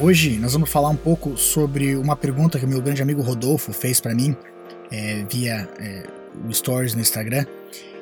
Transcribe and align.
Hoje 0.00 0.38
nós 0.38 0.52
vamos 0.52 0.70
falar 0.70 0.90
um 0.90 0.96
pouco 0.96 1.36
sobre 1.36 1.96
uma 1.96 2.14
pergunta 2.14 2.56
que 2.56 2.64
o 2.64 2.68
meu 2.68 2.80
grande 2.80 3.02
amigo 3.02 3.20
Rodolfo 3.20 3.72
fez 3.72 4.00
para 4.00 4.14
mim 4.14 4.36
é, 4.92 5.26
via 5.28 5.68
é, 5.80 6.04
o 6.48 6.54
Stories 6.54 6.94
no 6.94 7.00
Instagram. 7.00 7.44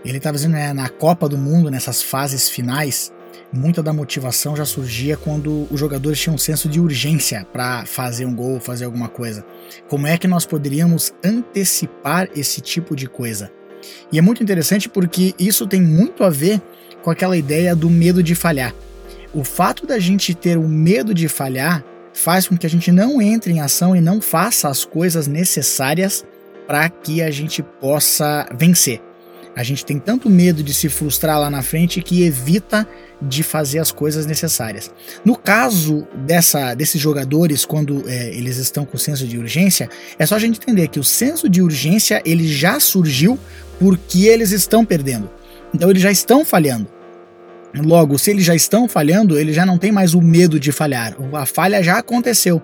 Ele 0.05 0.19
estava 0.19 0.37
dizendo 0.37 0.53
né, 0.53 0.75
na 0.75 0.91
Copa 0.91 1.27
do 1.27 1.39
Mundo, 1.39 1.71
nessas 1.71 2.03
fases 2.03 2.51
finais, 2.51 3.11
muita 3.51 3.83
da 3.83 3.95
motivação 3.95 4.55
já 4.55 4.67
surgia 4.67 5.17
quando 5.17 5.67
os 5.71 5.81
jogadores 5.81 6.21
tinham 6.21 6.35
um 6.35 6.39
senso 6.39 6.69
de 6.69 6.79
urgência 6.79 7.47
para 7.51 7.87
fazer 7.87 8.27
um 8.27 8.35
gol, 8.35 8.61
fazer 8.61 8.85
alguma 8.85 9.09
coisa. 9.09 9.43
Como 9.89 10.07
é 10.07 10.19
que 10.19 10.29
nós 10.29 10.45
poderíamos 10.45 11.15
antecipar 11.25 12.29
esse 12.37 12.61
tipo 12.61 12.95
de 12.95 13.07
coisa? 13.07 13.51
E 14.13 14.19
é 14.19 14.21
muito 14.21 14.43
interessante 14.43 14.87
porque 14.87 15.35
isso 15.39 15.67
tem 15.67 15.81
muito 15.81 16.25
a 16.25 16.29
ver 16.29 16.61
com 17.03 17.11
aquela 17.11 17.39
ideia 17.39 17.75
do 17.75 17.89
medo 17.89 18.23
de 18.23 18.35
falhar. 18.35 18.75
O 19.35 19.45
fato 19.45 19.87
da 19.87 19.99
gente 19.99 20.35
ter 20.35 20.57
o 20.57 20.69
medo 20.69 21.13
de 21.15 21.29
falhar 21.29 21.85
faz 22.13 22.49
com 22.49 22.57
que 22.57 22.67
a 22.67 22.71
gente 22.71 22.91
não 22.91 23.21
entre 23.21 23.53
em 23.53 23.61
ação 23.61 23.95
e 23.95 24.01
não 24.01 24.21
faça 24.21 24.69
as 24.69 24.85
coisas 24.85 25.27
necessárias 25.27 26.25
para 26.67 26.89
que 26.89 27.23
a 27.23 27.31
gente 27.31 27.63
possa 27.63 28.49
vencer. 28.57 29.01
A 29.55 29.63
gente 29.63 29.87
tem 29.87 29.99
tanto 29.99 30.29
medo 30.29 30.63
de 30.63 30.75
se 30.75 30.87
frustrar 30.89 31.41
lá 31.41 31.49
na 31.49 31.63
frente 31.63 32.03
que 32.03 32.25
evita 32.25 32.87
de 33.23 33.43
fazer 33.43 33.79
as 33.79 33.91
coisas 33.91 34.27
necessárias. 34.27 34.91
No 35.25 35.35
caso 35.35 36.07
dessa, 36.27 36.75
desses 36.75 37.01
jogadores, 37.01 37.65
quando 37.65 38.07
é, 38.07 38.35
eles 38.35 38.59
estão 38.59 38.85
com 38.85 38.99
senso 38.99 39.27
de 39.27 39.39
urgência, 39.39 39.89
é 40.19 40.27
só 40.27 40.35
a 40.35 40.39
gente 40.39 40.61
entender 40.61 40.89
que 40.89 41.01
o 41.01 41.05
senso 41.05 41.49
de 41.49 41.63
urgência 41.63 42.21
ele 42.27 42.47
já 42.47 42.79
surgiu 42.79 43.39
porque 43.79 44.27
eles 44.27 44.51
estão 44.51 44.85
perdendo. 44.85 45.31
Então 45.73 45.89
eles 45.89 46.03
já 46.03 46.11
estão 46.11 46.45
falhando. 46.45 46.96
Logo, 47.83 48.19
se 48.19 48.31
eles 48.31 48.45
já 48.45 48.55
estão 48.55 48.89
falhando, 48.89 49.39
ele 49.39 49.53
já 49.53 49.67
não 49.67 49.77
tem 49.77 49.93
mais 49.93 50.15
o 50.15 50.23
medo 50.23 50.59
de 50.59 50.73
falhar. 50.73 51.17
A 51.35 51.45
falha 51.45 51.83
já 51.83 51.99
aconteceu. 51.99 52.63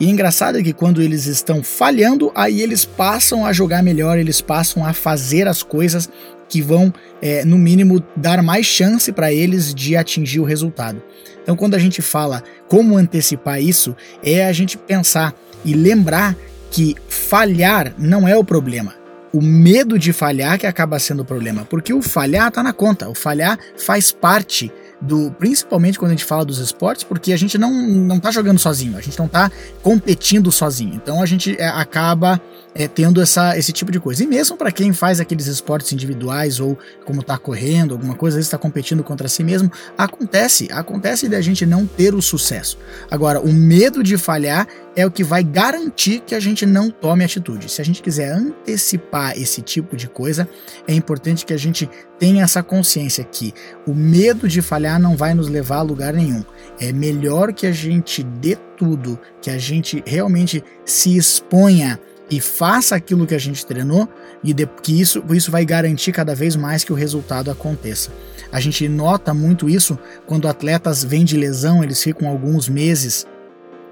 E 0.00 0.06
é 0.06 0.10
engraçado 0.10 0.62
que 0.62 0.72
quando 0.72 1.00
eles 1.00 1.26
estão 1.26 1.62
falhando, 1.62 2.32
aí 2.34 2.60
eles 2.60 2.84
passam 2.84 3.46
a 3.46 3.52
jogar 3.52 3.82
melhor, 3.82 4.18
eles 4.18 4.40
passam 4.40 4.84
a 4.84 4.92
fazer 4.92 5.46
as 5.46 5.62
coisas 5.62 6.08
que 6.48 6.62
vão, 6.62 6.92
é, 7.20 7.44
no 7.44 7.58
mínimo, 7.58 8.02
dar 8.16 8.42
mais 8.42 8.66
chance 8.66 9.12
para 9.12 9.32
eles 9.32 9.74
de 9.74 9.96
atingir 9.96 10.40
o 10.40 10.44
resultado. 10.44 11.02
Então, 11.42 11.54
quando 11.54 11.74
a 11.74 11.78
gente 11.78 12.02
fala 12.02 12.42
como 12.68 12.96
antecipar 12.96 13.60
isso, 13.60 13.94
é 14.22 14.44
a 14.44 14.52
gente 14.52 14.76
pensar 14.76 15.34
e 15.64 15.74
lembrar 15.74 16.36
que 16.70 16.96
falhar 17.08 17.94
não 17.98 18.26
é 18.26 18.36
o 18.36 18.44
problema 18.44 18.97
o 19.32 19.42
medo 19.42 19.98
de 19.98 20.12
falhar 20.12 20.58
que 20.58 20.66
acaba 20.66 20.98
sendo 20.98 21.20
o 21.20 21.24
problema, 21.24 21.66
porque 21.68 21.92
o 21.92 22.02
falhar 22.02 22.50
tá 22.50 22.62
na 22.62 22.72
conta, 22.72 23.08
o 23.08 23.14
falhar 23.14 23.58
faz 23.76 24.10
parte 24.10 24.72
do, 25.00 25.30
principalmente 25.32 25.98
quando 25.98 26.10
a 26.10 26.14
gente 26.14 26.24
fala 26.24 26.44
dos 26.44 26.58
esportes, 26.58 27.04
porque 27.04 27.32
a 27.32 27.36
gente 27.36 27.56
não, 27.56 27.72
não 27.72 28.18
tá 28.18 28.30
jogando 28.30 28.58
sozinho, 28.58 28.96
a 28.96 29.00
gente 29.00 29.18
não 29.18 29.28
tá 29.28 29.50
competindo 29.82 30.50
sozinho. 30.50 30.94
Então 30.94 31.22
a 31.22 31.26
gente 31.26 31.56
é, 31.58 31.68
acaba 31.68 32.40
é, 32.78 32.86
tendo 32.86 33.20
essa, 33.20 33.58
esse 33.58 33.72
tipo 33.72 33.90
de 33.90 33.98
coisa. 33.98 34.22
E 34.22 34.26
mesmo 34.26 34.56
para 34.56 34.70
quem 34.70 34.92
faz 34.92 35.18
aqueles 35.18 35.48
esportes 35.48 35.92
individuais 35.92 36.60
ou 36.60 36.78
como 37.04 37.24
tá 37.24 37.36
correndo, 37.36 37.92
alguma 37.92 38.14
coisa, 38.14 38.38
está 38.38 38.56
competindo 38.56 39.02
contra 39.02 39.26
si 39.26 39.42
mesmo, 39.42 39.70
acontece, 39.98 40.68
acontece 40.70 41.28
da 41.28 41.40
gente 41.40 41.66
não 41.66 41.84
ter 41.84 42.14
o 42.14 42.22
sucesso. 42.22 42.78
Agora, 43.10 43.40
o 43.40 43.52
medo 43.52 44.00
de 44.00 44.16
falhar 44.16 44.68
é 44.94 45.04
o 45.04 45.10
que 45.10 45.24
vai 45.24 45.42
garantir 45.42 46.20
que 46.20 46.36
a 46.36 46.40
gente 46.40 46.64
não 46.64 46.88
tome 46.88 47.24
atitude. 47.24 47.68
Se 47.68 47.82
a 47.82 47.84
gente 47.84 48.00
quiser 48.00 48.30
antecipar 48.32 49.36
esse 49.36 49.60
tipo 49.60 49.96
de 49.96 50.08
coisa, 50.08 50.48
é 50.86 50.94
importante 50.94 51.44
que 51.44 51.52
a 51.52 51.58
gente 51.58 51.90
tenha 52.18 52.44
essa 52.44 52.62
consciência 52.62 53.24
que 53.24 53.52
o 53.86 53.94
medo 53.94 54.48
de 54.48 54.62
falhar 54.62 55.00
não 55.00 55.16
vai 55.16 55.34
nos 55.34 55.48
levar 55.48 55.78
a 55.78 55.82
lugar 55.82 56.14
nenhum. 56.14 56.44
É 56.80 56.92
melhor 56.92 57.52
que 57.52 57.66
a 57.66 57.72
gente 57.72 58.22
dê 58.22 58.56
tudo, 58.76 59.18
que 59.42 59.50
a 59.50 59.58
gente 59.58 60.02
realmente 60.06 60.62
se 60.84 61.16
exponha 61.16 61.98
e 62.30 62.40
faça 62.40 62.94
aquilo 62.94 63.26
que 63.26 63.34
a 63.34 63.38
gente 63.38 63.64
treinou 63.64 64.08
e 64.42 64.52
de, 64.52 64.66
que 64.82 65.00
isso, 65.00 65.22
isso 65.30 65.50
vai 65.50 65.64
garantir 65.64 66.12
cada 66.12 66.34
vez 66.34 66.56
mais 66.56 66.84
que 66.84 66.92
o 66.92 66.96
resultado 66.96 67.50
aconteça. 67.50 68.10
A 68.52 68.60
gente 68.60 68.88
nota 68.88 69.32
muito 69.34 69.68
isso 69.68 69.98
quando 70.26 70.48
atletas 70.48 71.04
vêm 71.04 71.24
de 71.24 71.36
lesão, 71.36 71.82
eles 71.82 72.02
ficam 72.02 72.28
alguns 72.28 72.68
meses 72.68 73.26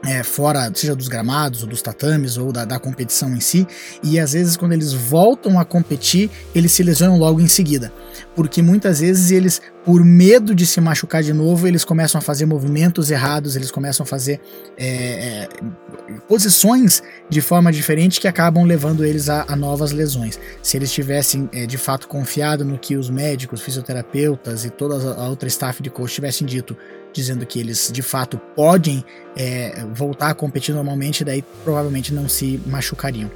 é, 0.06 0.22
fora, 0.22 0.70
seja 0.74 0.94
dos 0.94 1.08
gramados, 1.08 1.62
ou 1.62 1.68
dos 1.68 1.82
tatames, 1.82 2.36
ou 2.36 2.52
da, 2.52 2.64
da, 2.64 2.78
competição 2.78 3.34
em 3.34 3.40
si, 3.40 3.66
e 4.02 4.18
às 4.20 4.32
vezes 4.32 4.56
quando 4.56 4.72
eles 4.72 4.92
voltam 4.92 5.58
a 5.58 5.64
competir, 5.64 6.30
eles 6.54 6.72
se 6.72 6.82
lesionam 6.82 7.18
logo 7.18 7.40
em 7.40 7.48
seguida. 7.48 7.92
Porque 8.34 8.62
muitas 8.62 9.00
vezes 9.00 9.30
eles, 9.30 9.60
por 9.84 10.04
medo 10.04 10.54
de 10.54 10.64
se 10.64 10.80
machucar 10.80 11.22
de 11.22 11.32
novo, 11.32 11.66
eles 11.66 11.84
começam 11.84 12.18
a 12.18 12.22
fazer 12.22 12.46
movimentos 12.46 13.10
errados, 13.10 13.56
eles 13.56 13.70
começam 13.70 14.04
a 14.04 14.06
fazer 14.06 14.40
é, 14.76 14.86
é, 14.86 15.48
posições 16.28 17.02
de 17.28 17.40
forma 17.40 17.72
diferente 17.72 18.20
que 18.20 18.28
acabam 18.28 18.64
levando 18.64 19.04
eles 19.04 19.28
a, 19.28 19.44
a 19.48 19.56
novas 19.56 19.90
lesões. 19.90 20.38
Se 20.62 20.76
eles 20.76 20.92
tivessem 20.92 21.48
é, 21.52 21.66
de 21.66 21.78
fato 21.78 22.06
confiado 22.06 22.64
no 22.64 22.78
que 22.78 22.96
os 22.96 23.10
médicos, 23.10 23.60
fisioterapeutas 23.60 24.64
e 24.64 24.70
toda 24.70 25.14
a 25.14 25.28
outra 25.28 25.48
staff 25.48 25.82
de 25.82 25.90
coach 25.90 26.14
tivessem 26.14 26.46
dito, 26.46 26.76
dizendo 27.16 27.44
que 27.46 27.58
eles 27.58 27.90
de 27.92 28.02
fato 28.02 28.38
podem 28.54 29.04
é, 29.36 29.84
voltar 29.94 30.30
a 30.30 30.34
competir 30.34 30.74
normalmente, 30.74 31.24
daí 31.24 31.42
provavelmente 31.64 32.12
não 32.12 32.28
se 32.28 32.60
machucariam. 32.66 33.30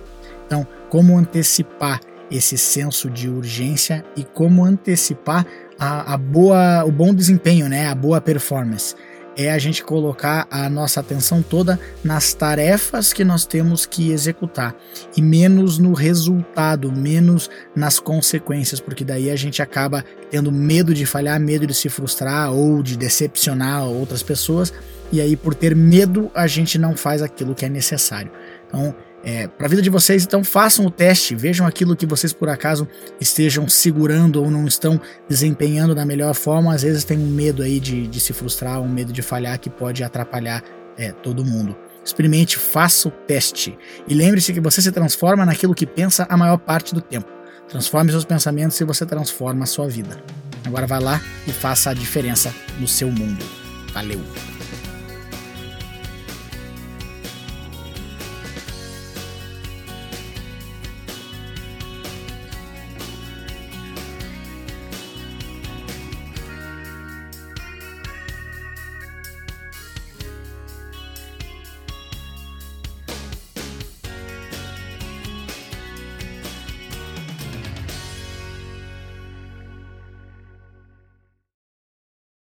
Então, 0.46 0.66
como 0.88 1.16
antecipar 1.16 2.00
esse 2.30 2.56
senso 2.56 3.10
de 3.10 3.28
urgência 3.28 4.04
e 4.16 4.24
como 4.24 4.64
antecipar 4.64 5.46
a, 5.78 6.14
a 6.14 6.16
boa, 6.16 6.84
o 6.84 6.92
bom 6.92 7.12
desempenho, 7.12 7.68
né, 7.68 7.86
a 7.86 7.94
boa 7.94 8.20
performance? 8.20 8.94
É 9.36 9.50
a 9.50 9.58
gente 9.58 9.82
colocar 9.84 10.46
a 10.50 10.68
nossa 10.68 11.00
atenção 11.00 11.42
toda 11.42 11.78
nas 12.02 12.34
tarefas 12.34 13.12
que 13.12 13.24
nós 13.24 13.44
temos 13.46 13.86
que 13.86 14.10
executar 14.10 14.74
e 15.16 15.22
menos 15.22 15.78
no 15.78 15.92
resultado, 15.92 16.92
menos 16.92 17.48
nas 17.74 17.98
consequências, 17.98 18.80
porque 18.80 19.04
daí 19.04 19.30
a 19.30 19.36
gente 19.36 19.62
acaba 19.62 20.04
tendo 20.30 20.50
medo 20.50 20.92
de 20.92 21.06
falhar, 21.06 21.40
medo 21.40 21.66
de 21.66 21.74
se 21.74 21.88
frustrar 21.88 22.52
ou 22.52 22.82
de 22.82 22.96
decepcionar 22.96 23.84
outras 23.84 24.22
pessoas, 24.22 24.72
e 25.12 25.20
aí 25.20 25.36
por 25.36 25.54
ter 25.54 25.74
medo 25.74 26.30
a 26.34 26.46
gente 26.46 26.78
não 26.78 26.96
faz 26.96 27.22
aquilo 27.22 27.54
que 27.54 27.64
é 27.64 27.68
necessário. 27.68 28.30
Então, 28.66 28.94
é, 29.22 29.46
para 29.46 29.66
a 29.66 29.68
vida 29.68 29.82
de 29.82 29.90
vocês, 29.90 30.24
então 30.24 30.42
façam 30.42 30.86
o 30.86 30.90
teste, 30.90 31.34
vejam 31.34 31.66
aquilo 31.66 31.94
que 31.94 32.06
vocês 32.06 32.32
por 32.32 32.48
acaso 32.48 32.88
estejam 33.20 33.68
segurando 33.68 34.42
ou 34.42 34.50
não 34.50 34.66
estão 34.66 35.00
desempenhando 35.28 35.94
da 35.94 36.06
melhor 36.06 36.34
forma. 36.34 36.74
Às 36.74 36.82
vezes 36.82 37.04
tem 37.04 37.18
um 37.18 37.26
medo 37.26 37.62
aí 37.62 37.78
de, 37.78 38.06
de 38.06 38.20
se 38.20 38.32
frustrar, 38.32 38.80
um 38.80 38.88
medo 38.88 39.12
de 39.12 39.22
falhar 39.22 39.58
que 39.58 39.68
pode 39.68 40.02
atrapalhar 40.02 40.62
é, 40.96 41.12
todo 41.12 41.44
mundo. 41.44 41.76
Experimente, 42.04 42.56
faça 42.56 43.08
o 43.08 43.10
teste 43.10 43.76
e 44.08 44.14
lembre-se 44.14 44.52
que 44.52 44.60
você 44.60 44.80
se 44.80 44.90
transforma 44.90 45.44
naquilo 45.44 45.74
que 45.74 45.86
pensa 45.86 46.26
a 46.28 46.36
maior 46.36 46.56
parte 46.56 46.94
do 46.94 47.00
tempo. 47.00 47.28
Transforme 47.68 48.10
seus 48.10 48.24
pensamentos 48.24 48.80
e 48.80 48.84
você 48.84 49.04
transforma 49.04 49.64
a 49.64 49.66
sua 49.66 49.86
vida. 49.86 50.22
Agora 50.64 50.86
vai 50.86 51.00
lá 51.00 51.20
e 51.46 51.52
faça 51.52 51.90
a 51.90 51.94
diferença 51.94 52.52
no 52.78 52.88
seu 52.88 53.10
mundo. 53.10 53.44
Valeu! 53.92 54.59